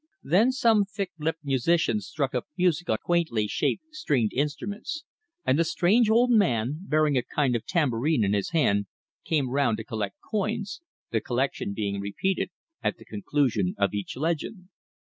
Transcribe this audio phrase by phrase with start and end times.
[0.23, 5.03] Then some thick lipped musicians struck up music on quaintly shaped stringed instruments,
[5.45, 8.87] and the strange old man, bearing a kind of tambourine in his hand,
[9.23, 12.49] came round to collect coins, the collection being repeated
[12.81, 14.69] at the conclusion of each legend.